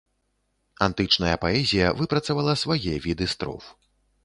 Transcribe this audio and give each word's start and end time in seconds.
Антычная 0.85 1.33
паэзія 1.43 1.91
выпрацавала 2.01 2.57
свае 2.65 2.93
віды 3.07 3.31
строф. 3.37 3.71